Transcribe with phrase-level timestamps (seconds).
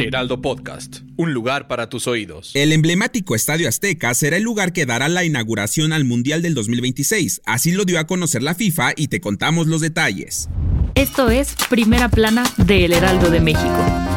[0.00, 2.52] Heraldo Podcast, un lugar para tus oídos.
[2.54, 7.42] El emblemático Estadio Azteca será el lugar que dará la inauguración al Mundial del 2026.
[7.44, 10.48] Así lo dio a conocer la FIFA y te contamos los detalles.
[10.94, 14.09] Esto es Primera Plana de El Heraldo de México.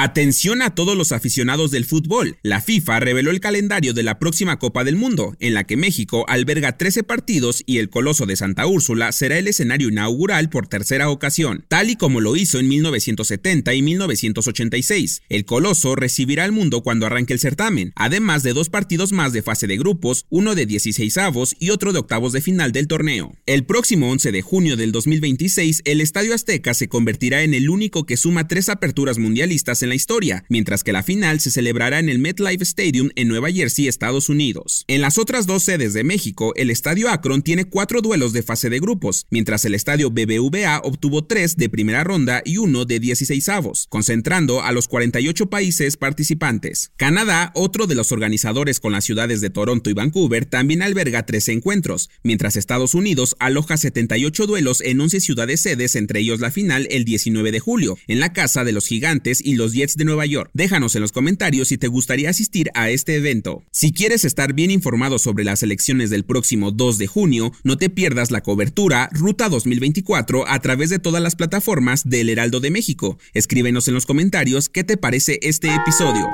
[0.00, 2.36] Atención a todos los aficionados del fútbol.
[2.44, 6.24] La FIFA reveló el calendario de la próxima Copa del Mundo, en la que México
[6.28, 11.10] alberga 13 partidos y el Coloso de Santa Úrsula será el escenario inaugural por tercera
[11.10, 15.22] ocasión, tal y como lo hizo en 1970 y 1986.
[15.28, 19.42] El Coloso recibirá al mundo cuando arranque el certamen, además de dos partidos más de
[19.42, 23.34] fase de grupos, uno de 16 avos y otro de octavos de final del torneo.
[23.46, 28.06] El próximo 11 de junio del 2026, el Estadio Azteca se convertirá en el único
[28.06, 32.08] que suma tres aperturas mundialistas en la historia, mientras que la final se celebrará en
[32.08, 34.84] el MetLife Stadium en Nueva Jersey, Estados Unidos.
[34.88, 38.70] En las otras dos sedes de México, el Estadio Akron tiene cuatro duelos de fase
[38.70, 43.48] de grupos, mientras el Estadio BBVA obtuvo tres de primera ronda y uno de 16
[43.48, 46.92] avos, concentrando a los 48 países participantes.
[46.96, 51.52] Canadá, otro de los organizadores con las ciudades de Toronto y Vancouver, también alberga 13
[51.52, 56.86] encuentros, mientras Estados Unidos aloja 78 duelos en 11 ciudades sedes, entre ellos la final
[56.90, 60.50] el 19 de julio, en la Casa de los Gigantes y los De Nueva York.
[60.54, 63.62] Déjanos en los comentarios si te gustaría asistir a este evento.
[63.70, 67.88] Si quieres estar bien informado sobre las elecciones del próximo 2 de junio, no te
[67.88, 73.18] pierdas la cobertura Ruta 2024 a través de todas las plataformas del Heraldo de México.
[73.34, 76.26] Escríbenos en los comentarios qué te parece este episodio.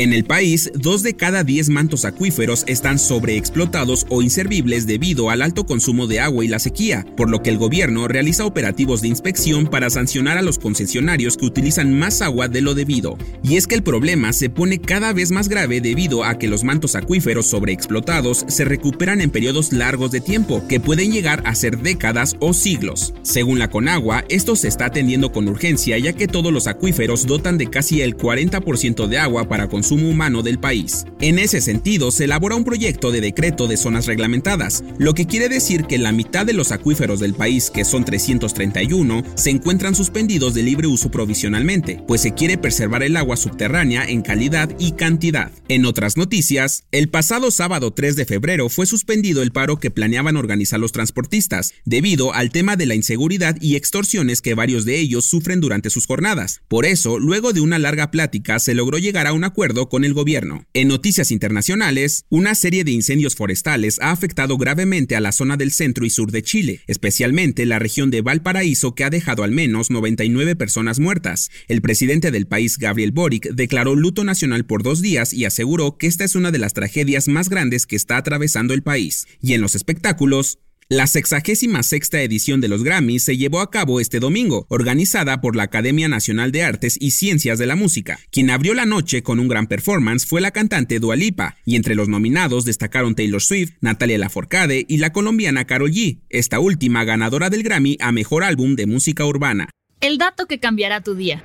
[0.00, 5.42] En el país, dos de cada diez mantos acuíferos están sobreexplotados o inservibles debido al
[5.42, 9.08] alto consumo de agua y la sequía, por lo que el gobierno realiza operativos de
[9.08, 13.18] inspección para sancionar a los concesionarios que utilizan más agua de lo debido.
[13.42, 16.64] Y es que el problema se pone cada vez más grave debido a que los
[16.64, 21.76] mantos acuíferos sobreexplotados se recuperan en periodos largos de tiempo, que pueden llegar a ser
[21.76, 23.12] décadas o siglos.
[23.20, 27.58] Según la Conagua, esto se está atendiendo con urgencia ya que todos los acuíferos dotan
[27.58, 31.04] de casi el 40% de agua para consumo humano del país.
[31.20, 35.48] En ese sentido, se elabora un proyecto de decreto de zonas reglamentadas, lo que quiere
[35.48, 40.54] decir que la mitad de los acuíferos del país, que son 331, se encuentran suspendidos
[40.54, 45.50] de libre uso provisionalmente, pues se quiere preservar el agua subterránea en calidad y cantidad.
[45.68, 50.36] En otras noticias, el pasado sábado 3 de febrero fue suspendido el paro que planeaban
[50.36, 55.24] organizar los transportistas, debido al tema de la inseguridad y extorsiones que varios de ellos
[55.24, 56.62] sufren durante sus jornadas.
[56.68, 60.14] Por eso, luego de una larga plática, se logró llegar a un acuerdo con el
[60.14, 60.66] gobierno.
[60.74, 65.72] En noticias internacionales, una serie de incendios forestales ha afectado gravemente a la zona del
[65.72, 69.90] centro y sur de Chile, especialmente la región de Valparaíso que ha dejado al menos
[69.90, 71.50] 99 personas muertas.
[71.68, 76.06] El presidente del país, Gabriel Boric, declaró luto nacional por dos días y aseguró que
[76.06, 79.26] esta es una de las tragedias más grandes que está atravesando el país.
[79.40, 80.58] Y en los espectáculos,
[80.90, 85.62] la 66 edición de los Grammys se llevó a cabo este domingo, organizada por la
[85.62, 88.18] Academia Nacional de Artes y Ciencias de la Música.
[88.32, 91.94] Quien abrió la noche con un gran performance fue la cantante Dua Lipa, y entre
[91.94, 97.50] los nominados destacaron Taylor Swift, Natalia Lafourcade y la colombiana Karol G, esta última ganadora
[97.50, 99.70] del Grammy a Mejor Álbum de Música Urbana.
[100.00, 101.44] El dato que cambiará tu día.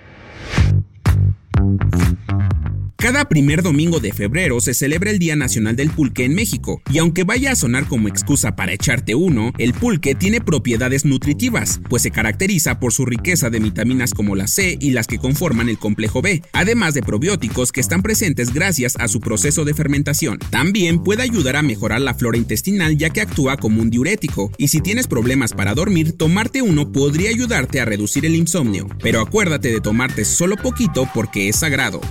[3.05, 6.97] Cada primer domingo de febrero se celebra el Día Nacional del Pulque en México, y
[6.97, 12.01] aunque vaya a sonar como excusa para echarte uno, el pulque tiene propiedades nutritivas, pues
[12.01, 15.77] se caracteriza por su riqueza de vitaminas como la C y las que conforman el
[15.77, 20.39] complejo B, además de probióticos que están presentes gracias a su proceso de fermentación.
[20.49, 24.69] También puede ayudar a mejorar la flora intestinal ya que actúa como un diurético, y
[24.69, 29.71] si tienes problemas para dormir, tomarte uno podría ayudarte a reducir el insomnio, pero acuérdate
[29.71, 32.01] de tomarte solo poquito porque es sagrado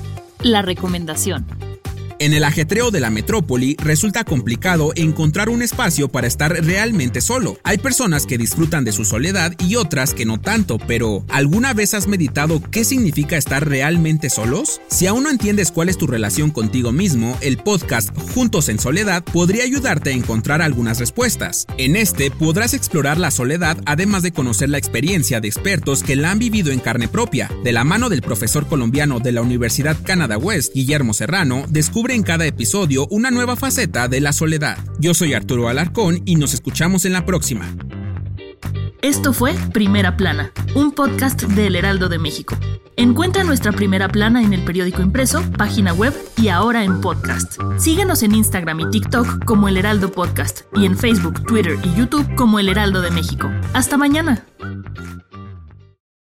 [0.45, 1.64] la recomendación.
[2.25, 7.59] En el ajetreo de la metrópoli resulta complicado encontrar un espacio para estar realmente solo.
[7.65, 11.93] Hay personas que disfrutan de su soledad y otras que no tanto, pero ¿alguna vez
[11.93, 14.81] has meditado qué significa estar realmente solos?
[14.89, 19.23] Si aún no entiendes cuál es tu relación contigo mismo, el podcast Juntos en Soledad
[19.23, 21.67] podría ayudarte a encontrar algunas respuestas.
[21.77, 26.31] En este podrás explorar la soledad además de conocer la experiencia de expertos que la
[26.31, 27.51] han vivido en carne propia.
[27.65, 32.23] De la mano del profesor colombiano de la Universidad Canada West, Guillermo Serrano, descubre en
[32.23, 34.79] cada episodio una nueva faceta de la soledad.
[34.99, 37.75] Yo soy Arturo Alarcón y nos escuchamos en la próxima.
[39.03, 42.57] Esto fue Primera Plana, un podcast del Heraldo de México.
[42.97, 47.59] Encuentra nuestra Primera Plana en el periódico impreso, página web y ahora en podcast.
[47.77, 52.35] Síguenos en Instagram y TikTok como El Heraldo Podcast y en Facebook, Twitter y YouTube
[52.37, 53.51] como El Heraldo de México.
[53.75, 54.47] Hasta mañana.